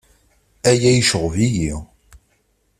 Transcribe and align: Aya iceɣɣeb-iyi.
Aya 0.69 0.89
iceɣɣeb-iyi. 0.93 1.73